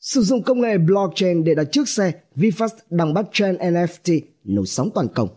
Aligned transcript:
Sử 0.00 0.22
dụng 0.22 0.42
công 0.42 0.60
nghệ 0.60 0.78
blockchain 0.78 1.44
để 1.44 1.54
đặt 1.54 1.64
trước 1.72 1.88
xe, 1.88 2.12
Vfast 2.36 2.76
đang 2.90 3.14
bắt 3.14 3.26
trend 3.32 3.58
NFT 3.58 4.20
nổi 4.44 4.66
sóng 4.66 4.90
toàn 4.94 5.08
cầu. 5.14 5.30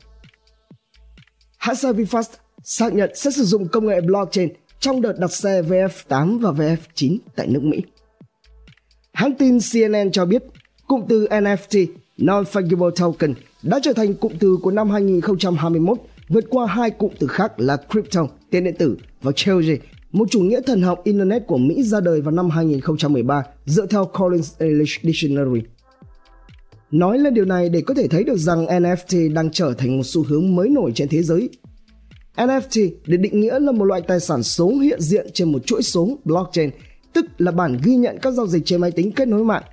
Hãng 1.58 1.76
xe 1.76 1.92
Vfast 1.92 2.34
xác 2.64 2.94
nhận 2.94 3.12
sẽ 3.16 3.32
sử 3.32 3.44
dụng 3.44 3.68
công 3.68 3.88
nghệ 3.88 4.02
blockchain 4.02 4.50
trong 4.80 5.02
đợt 5.02 5.14
đặt 5.20 5.32
xe 5.32 5.62
VF8 5.62 6.40
và 6.40 6.52
VF9 6.52 7.18
tại 7.36 7.48
nước 7.48 7.64
Mỹ. 7.64 7.82
Hãng 9.14 9.36
tin 9.36 9.60
CNN 9.74 10.12
cho 10.12 10.26
biết 10.26 10.44
cụm 10.88 11.02
từ 11.10 11.28
NFT 11.28 11.88
Non-Fungible 12.18 12.92
Token 12.92 13.34
đã 13.64 13.80
trở 13.84 13.94
thành 13.94 14.14
cụm 14.14 14.32
từ 14.40 14.58
của 14.62 14.72
năm 14.72 14.90
2021 14.90 15.98
vượt 16.30 16.46
qua 16.50 16.68
hai 16.68 16.92
cụm 16.92 17.12
từ 17.20 17.28
khác 17.28 17.60
là 17.60 17.78
crypto, 17.78 18.28
tiền 18.50 18.64
điện 18.64 18.76
tử 18.80 18.98
và 19.22 19.32
Treasury, 19.32 19.78
một 20.12 20.28
chủ 20.32 20.42
nghĩa 20.42 20.62
thần 20.62 20.82
học 20.82 21.02
Internet 21.04 21.48
của 21.48 21.58
Mỹ 21.58 21.84
ra 21.84 22.00
đời 22.00 22.22
vào 22.22 22.32
năm 22.32 22.50
2013 22.50 23.44
dựa 23.66 23.86
theo 23.86 24.06
Collins 24.06 24.54
English 24.58 25.04
Dictionary. 25.04 25.62
Nói 26.92 27.20
lên 27.20 27.34
điều 27.34 27.46
này 27.46 27.70
để 27.70 27.82
có 27.82 27.94
thể 27.94 28.08
thấy 28.08 28.24
được 28.24 28.38
rằng 28.38 28.66
NFT 28.66 29.34
đang 29.34 29.52
trở 29.52 29.74
thành 29.74 29.98
một 29.98 30.04
xu 30.06 30.24
hướng 30.24 30.56
mới 30.56 30.70
nổi 30.70 30.92
trên 30.96 31.08
thế 31.08 31.24
giới. 31.24 31.50
NFT 32.36 32.92
được 33.06 33.18
định 33.18 33.40
nghĩa 33.40 33.60
là 33.60 33.72
một 33.72 33.86
loại 33.86 34.02
tài 34.02 34.20
sản 34.20 34.44
số 34.44 34.70
hiện 34.70 35.02
diện 35.02 35.28
trên 35.34 35.52
một 35.52 35.66
chuỗi 35.66 35.84
số 35.84 36.18
blockchain, 36.26 36.70
tức 37.14 37.26
là 37.38 37.52
bản 37.52 37.78
ghi 37.84 37.96
nhận 37.96 38.18
các 38.22 38.32
giao 38.32 38.48
dịch 38.48 38.66
trên 38.66 38.82
máy 38.82 38.92
tính 38.92 39.12
kết 39.12 39.28
nối 39.28 39.44
mạng. 39.44 39.64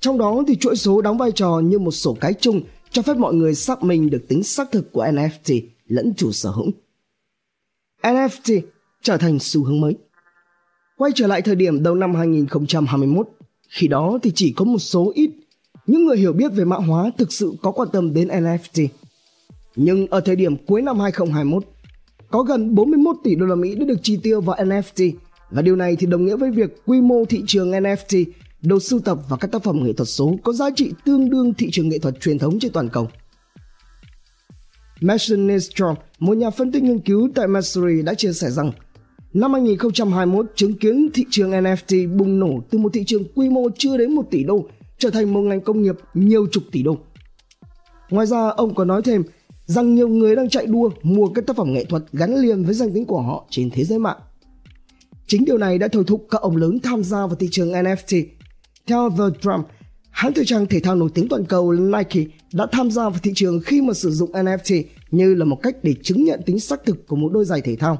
Trong 0.00 0.18
đó 0.18 0.44
thì 0.48 0.56
chuỗi 0.56 0.76
số 0.76 1.02
đóng 1.02 1.18
vai 1.18 1.32
trò 1.32 1.60
như 1.64 1.78
một 1.78 1.90
sổ 1.90 2.16
cái 2.20 2.34
chung 2.40 2.62
cho 2.90 3.02
phép 3.02 3.16
mọi 3.16 3.34
người 3.34 3.54
xác 3.54 3.82
minh 3.82 4.10
được 4.10 4.28
tính 4.28 4.42
xác 4.42 4.72
thực 4.72 4.92
của 4.92 5.04
NFT 5.04 5.60
lẫn 5.86 6.14
chủ 6.16 6.32
sở 6.32 6.50
hữu. 6.50 6.66
NFT 8.02 8.60
trở 9.02 9.16
thành 9.16 9.38
xu 9.38 9.64
hướng 9.64 9.80
mới. 9.80 9.94
Quay 10.96 11.12
trở 11.14 11.26
lại 11.26 11.42
thời 11.42 11.54
điểm 11.54 11.82
đầu 11.82 11.94
năm 11.94 12.14
2021, 12.14 13.28
khi 13.68 13.88
đó 13.88 14.18
thì 14.22 14.32
chỉ 14.34 14.52
có 14.56 14.64
một 14.64 14.78
số 14.78 15.12
ít 15.14 15.30
những 15.86 16.04
người 16.04 16.16
hiểu 16.16 16.32
biết 16.32 16.52
về 16.52 16.64
mã 16.64 16.76
hóa 16.76 17.10
thực 17.18 17.32
sự 17.32 17.52
có 17.62 17.70
quan 17.70 17.88
tâm 17.92 18.14
đến 18.14 18.28
NFT. 18.28 18.88
Nhưng 19.76 20.06
ở 20.06 20.20
thời 20.20 20.36
điểm 20.36 20.56
cuối 20.66 20.82
năm 20.82 21.00
2021, 21.00 21.64
có 22.30 22.42
gần 22.42 22.74
41 22.74 23.16
tỷ 23.24 23.34
đô 23.34 23.46
la 23.46 23.54
Mỹ 23.54 23.74
đã 23.74 23.86
được 23.86 23.98
chi 24.02 24.18
tiêu 24.22 24.40
vào 24.40 24.56
NFT 24.56 25.12
và 25.50 25.62
điều 25.62 25.76
này 25.76 25.96
thì 25.96 26.06
đồng 26.06 26.24
nghĩa 26.24 26.36
với 26.36 26.50
việc 26.50 26.82
quy 26.86 27.00
mô 27.00 27.24
thị 27.24 27.42
trường 27.46 27.70
NFT, 27.70 28.24
đồ 28.62 28.80
sưu 28.80 29.00
tập 29.00 29.18
và 29.28 29.36
các 29.36 29.52
tác 29.52 29.62
phẩm 29.62 29.84
nghệ 29.84 29.92
thuật 29.92 30.08
số 30.08 30.36
có 30.42 30.52
giá 30.52 30.70
trị 30.76 30.92
tương 31.04 31.30
đương 31.30 31.54
thị 31.54 31.68
trường 31.72 31.88
nghệ 31.88 31.98
thuật 31.98 32.20
truyền 32.20 32.38
thống 32.38 32.58
trên 32.58 32.72
toàn 32.72 32.88
cầu. 32.88 33.08
Mason 35.00 35.46
Nistrom, 35.46 35.94
một 36.18 36.36
nhà 36.36 36.50
phân 36.50 36.72
tích 36.72 36.82
nghiên 36.82 37.00
cứu 37.00 37.28
tại 37.34 37.48
Missouri 37.48 38.02
đã 38.02 38.14
chia 38.14 38.32
sẻ 38.32 38.50
rằng 38.50 38.72
năm 39.34 39.52
2021 39.52 40.46
chứng 40.54 40.74
kiến 40.74 41.10
thị 41.14 41.24
trường 41.30 41.50
NFT 41.50 42.16
bùng 42.16 42.40
nổ 42.40 42.60
từ 42.70 42.78
một 42.78 42.92
thị 42.92 43.04
trường 43.06 43.24
quy 43.34 43.48
mô 43.48 43.68
chưa 43.78 43.96
đến 43.96 44.12
1 44.12 44.22
tỷ 44.30 44.44
đô 44.44 44.64
trở 44.98 45.10
thành 45.10 45.32
một 45.34 45.40
ngành 45.40 45.60
công 45.60 45.82
nghiệp 45.82 45.94
nhiều 46.14 46.46
chục 46.52 46.62
tỷ 46.72 46.82
đô. 46.82 46.98
Ngoài 48.10 48.26
ra, 48.26 48.48
ông 48.48 48.74
còn 48.74 48.88
nói 48.88 49.02
thêm 49.02 49.22
rằng 49.66 49.94
nhiều 49.94 50.08
người 50.08 50.36
đang 50.36 50.48
chạy 50.48 50.66
đua 50.66 50.90
mua 51.02 51.28
các 51.28 51.46
tác 51.46 51.56
phẩm 51.56 51.72
nghệ 51.72 51.84
thuật 51.84 52.02
gắn 52.12 52.34
liền 52.36 52.64
với 52.64 52.74
danh 52.74 52.92
tính 52.92 53.04
của 53.04 53.20
họ 53.20 53.46
trên 53.50 53.70
thế 53.70 53.84
giới 53.84 53.98
mạng. 53.98 54.18
Chính 55.26 55.44
điều 55.44 55.58
này 55.58 55.78
đã 55.78 55.88
thôi 55.88 56.04
thúc 56.06 56.26
các 56.30 56.40
ông 56.40 56.56
lớn 56.56 56.78
tham 56.82 57.04
gia 57.04 57.26
vào 57.26 57.34
thị 57.34 57.48
trường 57.50 57.72
NFT. 57.72 58.24
Theo 58.86 59.10
The 59.10 59.24
Drum, 59.42 59.62
hãng 60.10 60.32
thời 60.32 60.44
trang 60.44 60.66
thể 60.66 60.80
thao 60.80 60.94
nổi 60.94 61.08
tiếng 61.14 61.28
toàn 61.28 61.44
cầu 61.44 61.72
Nike 61.72 62.24
đã 62.52 62.66
tham 62.72 62.90
gia 62.90 63.08
vào 63.08 63.18
thị 63.22 63.32
trường 63.34 63.60
khi 63.60 63.82
mà 63.82 63.94
sử 63.94 64.10
dụng 64.10 64.32
NFT 64.32 64.84
như 65.10 65.34
là 65.34 65.44
một 65.44 65.58
cách 65.62 65.76
để 65.82 65.94
chứng 66.02 66.24
nhận 66.24 66.40
tính 66.46 66.60
xác 66.60 66.84
thực 66.84 67.06
của 67.06 67.16
một 67.16 67.32
đôi 67.32 67.44
giày 67.44 67.60
thể 67.60 67.76
thao. 67.76 67.98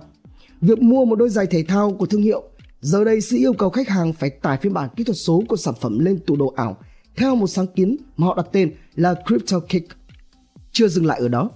Việc 0.63 0.83
mua 0.83 1.05
một 1.05 1.17
đôi 1.17 1.29
giày 1.29 1.47
thể 1.47 1.65
thao 1.69 1.93
của 1.93 2.07
thương 2.07 2.23
hiệu 2.23 2.43
giờ 2.81 3.05
đây 3.05 3.21
sẽ 3.21 3.37
yêu 3.37 3.53
cầu 3.53 3.71
khách 3.71 3.89
hàng 3.89 4.13
phải 4.13 4.31
tải 4.31 4.59
phiên 4.63 4.73
bản 4.73 4.89
kỹ 4.97 5.05
thuật 5.05 5.17
số 5.17 5.43
của 5.49 5.57
sản 5.57 5.75
phẩm 5.81 5.99
lên 5.99 6.19
tủ 6.27 6.37
đồ 6.37 6.53
ảo 6.57 6.77
theo 7.17 7.35
một 7.35 7.47
sáng 7.47 7.67
kiến 7.67 7.97
mà 8.17 8.27
họ 8.27 8.35
đặt 8.35 8.47
tên 8.53 8.75
là 8.95 9.15
Crypto 9.27 9.61
Kick. 9.61 9.97
Chưa 10.73 10.89
dừng 10.89 11.07
lại 11.07 11.21
ở 11.21 11.29
đó, 11.29 11.51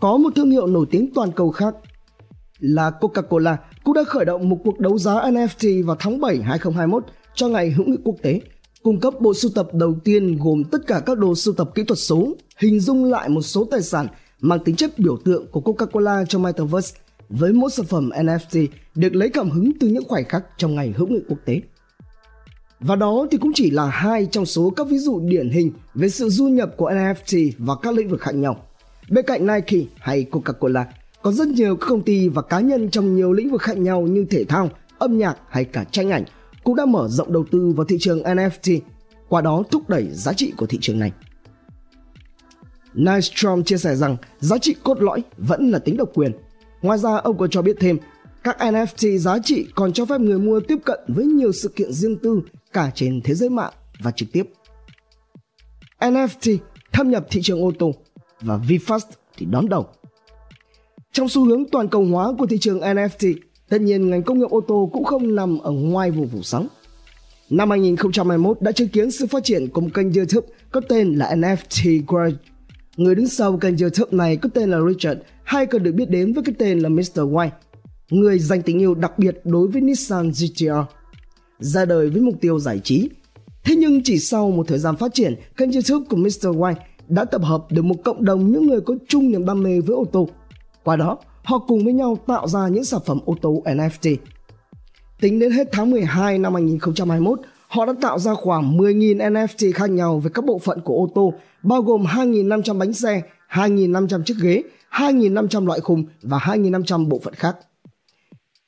có 0.00 0.16
một 0.16 0.32
thương 0.36 0.50
hiệu 0.50 0.66
nổi 0.66 0.86
tiếng 0.90 1.14
toàn 1.14 1.32
cầu 1.32 1.50
khác 1.50 1.74
là 2.58 2.92
Coca-Cola 3.00 3.56
cũng 3.84 3.94
đã 3.94 4.04
khởi 4.04 4.24
động 4.24 4.48
một 4.48 4.58
cuộc 4.64 4.78
đấu 4.78 4.98
giá 4.98 5.14
NFT 5.14 5.86
vào 5.86 5.96
tháng 6.00 6.20
7 6.20 6.36
2021 6.36 7.04
cho 7.34 7.48
ngày 7.48 7.70
hữu 7.70 7.86
nghị 7.86 7.96
quốc 8.04 8.16
tế, 8.22 8.40
cung 8.82 9.00
cấp 9.00 9.14
bộ 9.20 9.34
sưu 9.34 9.50
tập 9.54 9.68
đầu 9.72 9.94
tiên 10.04 10.38
gồm 10.38 10.64
tất 10.64 10.78
cả 10.86 11.02
các 11.06 11.18
đồ 11.18 11.34
sưu 11.34 11.54
tập 11.54 11.70
kỹ 11.74 11.84
thuật 11.84 11.98
số, 11.98 12.36
hình 12.58 12.80
dung 12.80 13.04
lại 13.04 13.28
một 13.28 13.42
số 13.42 13.64
tài 13.70 13.82
sản 13.82 14.06
mang 14.40 14.64
tính 14.64 14.76
chất 14.76 14.98
biểu 14.98 15.16
tượng 15.24 15.46
của 15.50 15.60
Coca-Cola 15.60 16.24
trong 16.24 16.42
Metaverse 16.42 17.01
với 17.38 17.52
mỗi 17.52 17.70
sản 17.70 17.86
phẩm 17.86 18.10
NFT 18.14 18.66
được 18.94 19.14
lấy 19.14 19.28
cảm 19.28 19.50
hứng 19.50 19.72
từ 19.80 19.88
những 19.88 20.04
khoảnh 20.08 20.24
khắc 20.24 20.44
trong 20.56 20.74
ngày 20.74 20.94
hữu 20.96 21.08
nghị 21.08 21.20
quốc 21.28 21.38
tế. 21.44 21.60
Và 22.80 22.96
đó 22.96 23.26
thì 23.30 23.38
cũng 23.38 23.52
chỉ 23.54 23.70
là 23.70 23.86
hai 23.86 24.26
trong 24.26 24.46
số 24.46 24.70
các 24.70 24.86
ví 24.88 24.98
dụ 24.98 25.20
điển 25.20 25.50
hình 25.50 25.72
về 25.94 26.08
sự 26.08 26.28
du 26.28 26.48
nhập 26.48 26.70
của 26.76 26.90
NFT 26.90 27.52
vào 27.58 27.76
các 27.76 27.94
lĩnh 27.94 28.08
vực 28.08 28.20
khác 28.20 28.34
nhau. 28.34 28.66
Bên 29.10 29.24
cạnh 29.26 29.46
Nike 29.46 29.86
hay 29.98 30.26
Coca-Cola, 30.30 30.84
có 31.22 31.32
rất 31.32 31.48
nhiều 31.48 31.76
các 31.76 31.86
công 31.86 32.02
ty 32.02 32.28
và 32.28 32.42
cá 32.42 32.60
nhân 32.60 32.90
trong 32.90 33.16
nhiều 33.16 33.32
lĩnh 33.32 33.50
vực 33.50 33.62
khác 33.62 33.78
nhau 33.78 34.02
như 34.02 34.26
thể 34.30 34.44
thao, 34.44 34.70
âm 34.98 35.18
nhạc 35.18 35.36
hay 35.48 35.64
cả 35.64 35.84
tranh 35.84 36.10
ảnh 36.10 36.24
cũng 36.64 36.76
đã 36.76 36.86
mở 36.86 37.08
rộng 37.08 37.32
đầu 37.32 37.44
tư 37.50 37.72
vào 37.76 37.86
thị 37.86 37.96
trường 38.00 38.22
NFT, 38.22 38.80
qua 39.28 39.40
đó 39.40 39.62
thúc 39.70 39.88
đẩy 39.88 40.08
giá 40.12 40.32
trị 40.32 40.52
của 40.56 40.66
thị 40.66 40.78
trường 40.80 40.98
này. 40.98 41.12
Nystrom 42.94 43.64
chia 43.64 43.78
sẻ 43.78 43.96
rằng 43.96 44.16
giá 44.40 44.58
trị 44.58 44.74
cốt 44.82 45.02
lõi 45.02 45.22
vẫn 45.36 45.70
là 45.70 45.78
tính 45.78 45.96
độc 45.96 46.10
quyền. 46.14 46.32
Ngoài 46.82 46.98
ra, 46.98 47.16
ông 47.16 47.38
còn 47.38 47.50
cho 47.50 47.62
biết 47.62 47.76
thêm, 47.80 47.98
các 48.44 48.56
NFT 48.58 49.18
giá 49.18 49.38
trị 49.44 49.66
còn 49.74 49.92
cho 49.92 50.04
phép 50.04 50.20
người 50.20 50.38
mua 50.38 50.60
tiếp 50.60 50.78
cận 50.84 51.00
với 51.08 51.24
nhiều 51.24 51.52
sự 51.52 51.68
kiện 51.68 51.92
riêng 51.92 52.16
tư 52.16 52.40
cả 52.72 52.90
trên 52.94 53.20
thế 53.24 53.34
giới 53.34 53.48
mạng 53.48 53.72
và 54.00 54.10
trực 54.10 54.32
tiếp. 54.32 54.42
NFT 55.98 56.56
thâm 56.92 57.10
nhập 57.10 57.26
thị 57.30 57.40
trường 57.42 57.62
ô 57.62 57.72
tô 57.78 57.94
và 58.40 58.58
VinFast 58.68 59.06
thì 59.36 59.46
đón 59.46 59.68
đầu. 59.68 59.86
Trong 61.12 61.28
xu 61.28 61.44
hướng 61.44 61.64
toàn 61.72 61.88
cầu 61.88 62.04
hóa 62.04 62.32
của 62.38 62.46
thị 62.46 62.58
trường 62.58 62.80
NFT, 62.80 63.34
tất 63.68 63.80
nhiên 63.80 64.10
ngành 64.10 64.22
công 64.22 64.38
nghiệp 64.38 64.50
ô 64.50 64.60
tô 64.60 64.90
cũng 64.92 65.04
không 65.04 65.34
nằm 65.34 65.58
ở 65.58 65.70
ngoài 65.70 66.10
vùng 66.10 66.28
phủ 66.28 66.42
sóng. 66.42 66.66
Năm 67.50 67.70
2021 67.70 68.60
đã 68.60 68.72
chứng 68.72 68.88
kiến 68.88 69.10
sự 69.10 69.26
phát 69.26 69.44
triển 69.44 69.68
của 69.68 69.80
một 69.80 69.88
kênh 69.94 70.12
YouTube 70.12 70.48
có 70.70 70.80
tên 70.88 71.14
là 71.14 71.34
NFT 71.34 72.02
Garage. 72.08 72.36
Người 72.96 73.14
đứng 73.14 73.28
sau 73.28 73.56
kênh 73.56 73.78
YouTube 73.78 74.16
này 74.16 74.36
có 74.36 74.48
tên 74.54 74.70
là 74.70 74.78
Richard, 74.88 75.20
hay 75.52 75.66
còn 75.66 75.82
được 75.82 75.92
biết 75.92 76.10
đến 76.10 76.32
với 76.32 76.44
cái 76.44 76.54
tên 76.58 76.78
là 76.78 76.88
Mr. 76.88 77.18
White, 77.20 77.50
người 78.10 78.38
dành 78.38 78.62
tình 78.62 78.78
yêu 78.78 78.94
đặc 78.94 79.18
biệt 79.18 79.40
đối 79.44 79.68
với 79.68 79.80
Nissan 79.80 80.30
GTR. 80.30 80.70
Ra 81.58 81.84
đời 81.84 82.10
với 82.10 82.22
mục 82.22 82.34
tiêu 82.40 82.58
giải 82.58 82.80
trí. 82.84 83.10
Thế 83.64 83.76
nhưng 83.76 84.02
chỉ 84.02 84.18
sau 84.18 84.50
một 84.50 84.68
thời 84.68 84.78
gian 84.78 84.96
phát 84.96 85.14
triển, 85.14 85.34
kênh 85.56 85.72
YouTube 85.72 86.06
của 86.10 86.16
Mr. 86.16 86.46
White 86.46 86.74
đã 87.08 87.24
tập 87.24 87.42
hợp 87.44 87.64
được 87.70 87.82
một 87.82 87.94
cộng 88.04 88.24
đồng 88.24 88.52
những 88.52 88.66
người 88.66 88.80
có 88.80 88.94
chung 89.08 89.30
niềm 89.30 89.46
đam 89.46 89.62
mê 89.62 89.80
với 89.80 89.96
ô 89.96 90.04
tô. 90.12 90.28
Qua 90.84 90.96
đó, 90.96 91.18
họ 91.44 91.58
cùng 91.58 91.84
với 91.84 91.92
nhau 91.92 92.18
tạo 92.26 92.48
ra 92.48 92.68
những 92.68 92.84
sản 92.84 93.00
phẩm 93.06 93.18
ô 93.24 93.36
tô 93.42 93.62
NFT. 93.64 94.16
Tính 95.20 95.38
đến 95.38 95.52
hết 95.52 95.68
tháng 95.72 95.90
12 95.90 96.38
năm 96.38 96.54
2021, 96.54 97.40
họ 97.68 97.86
đã 97.86 97.92
tạo 98.02 98.18
ra 98.18 98.34
khoảng 98.34 98.78
10.000 98.78 99.16
NFT 99.16 99.72
khác 99.72 99.90
nhau 99.90 100.18
về 100.18 100.30
các 100.34 100.44
bộ 100.44 100.58
phận 100.58 100.80
của 100.80 100.94
ô 100.94 101.08
tô, 101.14 101.32
bao 101.62 101.82
gồm 101.82 102.04
2.500 102.04 102.78
bánh 102.78 102.92
xe, 102.92 103.22
2.500 103.50 104.22
chiếc 104.22 104.34
ghế, 104.42 104.62
2.500 104.92 105.66
loại 105.66 105.80
khung 105.80 106.04
và 106.22 106.38
2.500 106.38 107.08
bộ 107.08 107.20
phận 107.24 107.34
khác. 107.34 107.56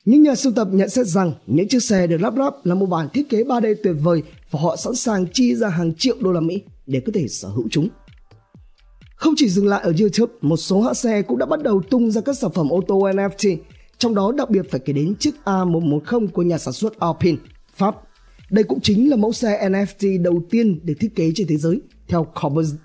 Những 0.05 0.23
nhà 0.23 0.35
sưu 0.35 0.53
tập 0.53 0.69
nhận 0.73 0.89
xét 0.89 1.07
rằng 1.07 1.33
những 1.47 1.69
chiếc 1.69 1.83
xe 1.83 2.07
được 2.07 2.21
lắp 2.21 2.35
ráp 2.37 2.67
là 2.67 2.75
một 2.75 2.87
bản 2.87 3.09
thiết 3.09 3.29
kế 3.29 3.43
3D 3.43 3.75
tuyệt 3.83 3.97
vời 4.03 4.23
và 4.51 4.61
họ 4.61 4.77
sẵn 4.77 4.95
sàng 4.95 5.27
chi 5.33 5.55
ra 5.55 5.69
hàng 5.69 5.95
triệu 5.95 6.17
đô 6.21 6.33
la 6.33 6.41
Mỹ 6.41 6.63
để 6.87 7.01
có 7.07 7.13
thể 7.15 7.29
sở 7.29 7.49
hữu 7.49 7.69
chúng. 7.71 7.89
Không 9.17 9.35
chỉ 9.37 9.49
dừng 9.49 9.67
lại 9.67 9.81
ở 9.83 9.93
YouTube, 10.01 10.33
một 10.41 10.57
số 10.57 10.81
hãng 10.81 10.95
xe 10.95 11.23
cũng 11.23 11.39
đã 11.39 11.47
bắt 11.47 11.63
đầu 11.63 11.83
tung 11.91 12.11
ra 12.11 12.21
các 12.21 12.39
sản 12.39 12.51
phẩm 12.55 12.69
ô 12.69 12.81
tô 12.89 12.99
NFT, 12.99 13.57
trong 13.99 14.15
đó 14.15 14.33
đặc 14.37 14.51
biệt 14.51 14.71
phải 14.71 14.81
kể 14.81 14.93
đến 14.93 15.15
chiếc 15.19 15.35
A110 15.45 16.29
của 16.29 16.43
nhà 16.43 16.59
sản 16.59 16.75
xuất 16.75 17.01
Alpine, 17.01 17.39
Pháp. 17.77 17.95
Đây 18.51 18.65
cũng 18.65 18.81
chính 18.81 19.11
là 19.11 19.17
mẫu 19.17 19.33
xe 19.33 19.69
NFT 19.69 20.23
đầu 20.23 20.43
tiên 20.51 20.81
được 20.83 20.95
thiết 21.01 21.15
kế 21.15 21.33
trên 21.35 21.47
thế 21.47 21.57
giới, 21.57 21.81
theo 22.09 22.27
Corbusier. 22.43 22.81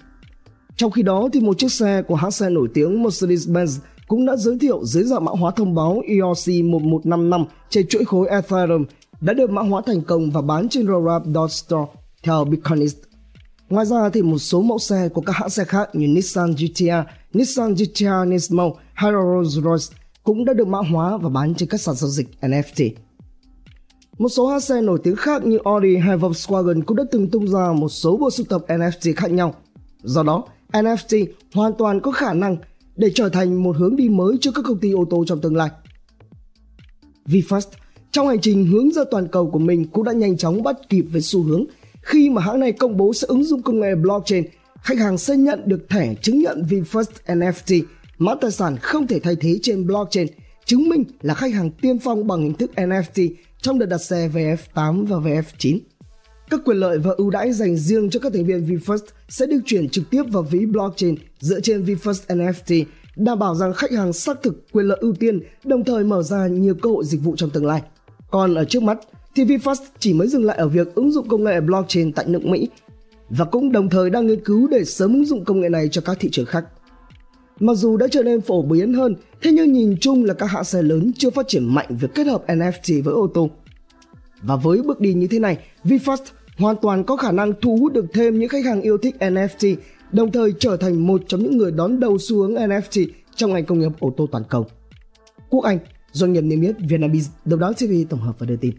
Trong 0.80 0.92
khi 0.92 1.02
đó, 1.02 1.30
thì 1.34 1.40
một 1.40 1.58
chiếc 1.58 1.72
xe 1.72 2.02
của 2.02 2.16
hãng 2.16 2.32
xe 2.32 2.50
nổi 2.50 2.68
tiếng 2.74 3.04
Mercedes-Benz 3.04 3.80
cũng 4.08 4.26
đã 4.26 4.36
giới 4.36 4.60
thiệu 4.60 4.86
dưới 4.86 5.04
dạng 5.04 5.26
mã 5.26 5.32
hóa 5.40 5.52
thông 5.52 5.76
báo 5.76 6.02
ERC 6.08 6.64
1155 6.64 7.46
trên 7.70 7.88
chuỗi 7.88 8.06
khối 8.06 8.28
Ethereum 8.28 8.86
đã 9.22 9.34
được 9.34 9.50
mã 9.50 9.62
hóa 9.62 9.82
thành 9.86 10.02
công 10.02 10.32
và 10.32 10.42
bán 10.42 10.70
trên 10.70 10.88
Rollup.store 10.88 11.86
theo 12.24 12.46
Bitcoinist. 12.46 12.98
Ngoài 13.70 13.86
ra 13.86 14.10
thì 14.10 14.22
một 14.22 14.38
số 14.38 14.62
mẫu 14.62 14.80
xe 14.80 15.10
của 15.14 15.22
các 15.22 15.36
hãng 15.36 15.50
xe 15.50 15.64
khác 15.64 15.90
như 15.94 16.08
Nissan 16.08 16.52
GTR, 16.52 17.10
Nissan 17.34 17.74
GTR 17.74 18.28
Nismo 18.28 18.70
hay 18.94 19.12
Rolls-Royce 19.12 19.92
cũng 20.24 20.46
đã 20.46 20.54
được 20.54 20.68
mã 20.68 20.80
hóa 20.92 21.18
và 21.18 21.30
bán 21.30 21.56
trên 21.56 21.70
các 21.70 21.82
sàn 21.82 21.96
giao 21.96 22.10
dịch 22.10 22.28
NFT. 22.42 22.92
Một 24.18 24.30
số 24.30 24.48
hãng 24.48 24.62
xe 24.62 24.82
nổi 24.82 25.00
tiếng 25.04 25.16
khác 25.16 25.46
như 25.46 25.60
Audi 25.64 25.96
hay 25.96 26.18
Volkswagen 26.18 26.82
cũng 26.82 26.98
đã 26.98 27.04
từng 27.12 27.30
tung 27.30 27.48
ra 27.48 27.72
một 27.74 27.90
số 27.90 28.18
bộ 28.18 28.30
sưu 28.30 28.46
tập 28.50 28.62
NFT 28.68 29.14
khác 29.16 29.32
nhau. 29.32 29.54
Do 30.04 30.24
đó, 30.24 30.44
NFT 30.74 31.26
hoàn 31.54 31.74
toàn 31.78 32.00
có 32.00 32.12
khả 32.12 32.34
năng 32.34 32.58
để 32.96 33.12
trở 33.16 33.30
thành 33.30 33.64
một 33.64 33.78
hướng 33.78 33.96
đi 33.96 34.10
mới 34.10 34.38
cho 34.42 34.52
các 34.52 34.66
công 34.68 34.80
ty 34.80 34.92
ô 34.92 35.06
tô 35.10 35.26
trong 35.28 35.42
tương 35.42 35.56
lai. 35.56 35.70
VinFast 37.26 37.68
trong 38.12 38.28
hành 38.28 38.42
trình 38.42 38.66
hướng 38.66 38.92
ra 38.92 39.02
toàn 39.12 39.28
cầu 39.28 39.50
của 39.52 39.60
mình 39.60 39.88
cũng 39.88 40.04
đã 40.04 40.12
nhanh 40.12 40.38
chóng 40.38 40.64
bắt 40.64 40.76
kịp 40.90 41.06
với 41.12 41.22
xu 41.22 41.44
hướng 41.44 41.66
khi 42.02 42.30
mà 42.30 42.42
hãng 42.42 42.60
này 42.60 42.72
công 42.72 42.98
bố 42.98 43.14
sẽ 43.14 43.26
ứng 43.28 43.44
dụng 43.44 43.62
công 43.62 43.80
nghệ 43.80 43.96
blockchain, 43.96 44.44
khách 44.82 44.98
hàng 44.98 45.18
sẽ 45.18 45.36
nhận 45.36 45.62
được 45.66 45.90
thẻ 45.90 46.16
chứng 46.22 46.40
nhận 46.40 46.64
VFirst 46.70 47.12
NFT, 47.26 47.84
mã 48.18 48.36
tài 48.42 48.52
sản 48.52 48.78
không 48.78 49.08
thể 49.08 49.20
thay 49.20 49.36
thế 49.36 49.60
trên 49.62 49.88
blockchain, 49.88 50.28
chứng 50.66 50.90
minh 50.90 51.04
là 51.22 51.34
khách 51.34 51.54
hàng 51.54 51.72
tiên 51.72 52.00
phong 52.00 52.28
bằng 52.28 52.42
hình 52.42 52.54
thức 52.54 52.72
NFT 52.76 53.30
trong 53.62 53.80
đợt 53.80 53.86
đặt 53.86 53.98
xe 53.98 54.30
VF8 54.34 55.06
và 55.06 55.18
VF9. 55.18 55.80
Các 56.50 56.60
quyền 56.66 56.78
lợi 56.78 56.98
và 56.98 57.12
ưu 57.18 57.30
đãi 57.30 57.54
dành 57.54 57.78
riêng 57.78 58.10
cho 58.10 58.20
các 58.20 58.34
thành 58.34 58.46
viên 58.46 58.66
VFirst 58.66 59.06
sẽ 59.30 59.46
được 59.46 59.60
chuyển 59.66 59.90
trực 59.90 60.10
tiếp 60.10 60.24
vào 60.32 60.44
ví 60.44 60.66
blockchain 60.66 61.16
dựa 61.40 61.60
trên 61.60 61.84
VFirst 61.84 62.38
NFT, 62.38 62.86
đảm 63.16 63.40
bảo 63.40 63.56
rằng 63.56 63.74
khách 63.74 63.92
hàng 63.92 64.14
xác 64.14 64.42
thực 64.44 64.72
quyền 64.72 64.86
lợi 64.86 64.98
ưu 65.02 65.14
tiên, 65.14 65.40
đồng 65.64 65.84
thời 65.84 66.04
mở 66.04 66.24
ra 66.24 66.48
nhiều 66.48 66.76
cơ 66.76 66.90
hội 66.90 67.06
dịch 67.06 67.22
vụ 67.22 67.36
trong 67.36 67.50
tương 67.50 67.66
lai. 67.66 67.82
Còn 68.32 68.56
ở 68.56 68.66
trước 68.66 68.84
mắt, 68.84 69.00
thì 69.36 69.46
VFirst 69.46 69.84
chỉ 70.00 70.14
mới 70.14 70.28
dừng 70.28 70.46
lại 70.46 70.58
ở 70.58 70.68
việc 70.68 70.96
ứng 70.96 71.12
dụng 71.12 71.28
công 71.28 71.44
nghệ 71.44 71.62
blockchain 71.62 72.12
tại 72.12 72.26
nước 72.28 72.46
Mỹ 72.46 72.70
và 73.30 73.46
cũng 73.46 73.72
đồng 73.72 73.90
thời 73.90 74.10
đang 74.10 74.28
nghiên 74.28 74.44
cứu 74.44 74.68
để 74.68 74.86
sớm 74.86 75.14
ứng 75.14 75.26
dụng 75.26 75.46
công 75.46 75.60
nghệ 75.60 75.70
này 75.70 75.90
cho 75.92 76.02
các 76.02 76.18
thị 76.20 76.30
trường 76.32 76.46
khác. 76.46 76.66
Mặc 77.60 77.74
dù 77.74 77.98
đã 77.98 78.08
trở 78.12 78.24
nên 78.24 78.42
phổ 78.42 78.62
biến 78.62 78.94
hơn, 78.94 79.16
thế 79.42 79.52
nhưng 79.52 79.74
nhìn 79.74 79.98
chung 80.02 80.26
là 80.26 80.34
các 80.34 80.46
hãng 80.46 80.64
xe 80.64 80.82
lớn 80.82 81.12
chưa 81.18 81.30
phát 81.30 81.48
triển 81.48 81.74
mạnh 81.74 81.88
việc 81.90 82.08
kết 82.16 82.28
hợp 82.28 82.44
NFT 82.48 83.04
với 83.04 83.14
ô 83.14 83.28
tô. 83.34 83.50
Và 84.42 84.56
với 84.56 84.82
bước 84.82 85.00
đi 85.00 85.14
như 85.14 85.28
thế 85.28 85.40
này, 85.40 85.58
VFast 85.84 86.24
hoàn 86.60 86.76
toàn 86.82 87.04
có 87.04 87.16
khả 87.16 87.32
năng 87.32 87.54
thu 87.62 87.78
hút 87.78 87.94
được 87.94 88.06
thêm 88.14 88.40
những 88.40 88.50
khách 88.50 88.66
hàng 88.66 88.82
yêu 88.82 88.98
thích 88.98 89.16
NFT, 89.20 89.76
đồng 90.12 90.32
thời 90.32 90.54
trở 90.60 90.78
thành 90.78 91.08
một 91.08 91.22
trong 91.28 91.44
những 91.44 91.58
người 91.58 91.72
đón 91.72 92.00
đầu 92.00 92.18
xu 92.18 92.38
hướng 92.38 92.54
NFT 92.54 93.08
trong 93.36 93.54
ngành 93.54 93.66
công 93.66 93.80
nghiệp 93.80 93.92
ô 94.00 94.14
tô 94.18 94.28
toàn 94.32 94.44
cầu. 94.50 94.66
Quốc 95.50 95.64
Anh, 95.64 95.80
doanh 96.12 96.34
nghiệp 96.34 96.42
niêm 96.42 96.62
yết 96.62 96.76
Vietnamese, 96.90 97.32
độc 97.46 97.60
đáo 97.60 97.74
TV 97.74 97.92
tổng 98.10 98.20
hợp 98.20 98.40
và 98.40 98.46
đưa 98.46 98.56
tin. 98.56 98.74